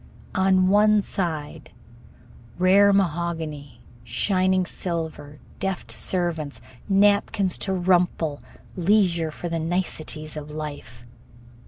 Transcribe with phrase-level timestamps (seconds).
[0.33, 1.69] On one side
[2.57, 8.41] rare mahogany, shining silver, deft servants, napkins to rumple,
[8.75, 11.05] leisure for the niceties of life.